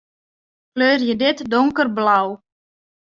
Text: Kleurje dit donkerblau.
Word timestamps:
Kleurje 0.73 1.15
dit 1.21 1.39
donkerblau. 1.51 2.27